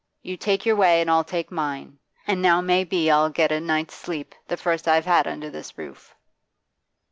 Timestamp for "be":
2.83-3.11